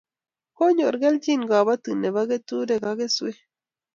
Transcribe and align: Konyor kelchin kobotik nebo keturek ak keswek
Konyor 0.57 0.95
kelchin 1.01 1.41
kobotik 1.49 1.97
nebo 2.01 2.21
keturek 2.29 2.83
ak 2.91 2.97
keswek 2.99 3.37